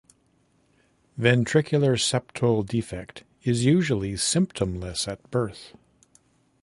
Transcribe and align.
Ventricular 1.19 1.93
septal 1.95 2.65
defect 2.65 3.23
is 3.43 3.65
usually 3.65 4.13
symptomless 4.13 5.07
at 5.07 5.29
birth. 5.29 5.73